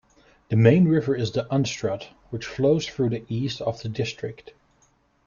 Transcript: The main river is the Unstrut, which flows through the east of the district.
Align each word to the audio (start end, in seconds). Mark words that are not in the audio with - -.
The 0.49 0.55
main 0.55 0.87
river 0.87 1.13
is 1.15 1.31
the 1.31 1.45
Unstrut, 1.51 2.07
which 2.31 2.47
flows 2.47 2.87
through 2.87 3.09
the 3.09 3.23
east 3.29 3.61
of 3.61 3.83
the 3.83 3.87
district. 3.89 4.51